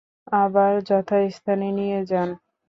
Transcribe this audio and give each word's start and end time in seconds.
আবার 0.37 0.71
যথাস্থানে 0.89 1.67
নিয়ে 1.77 1.99
যান! 2.05 2.29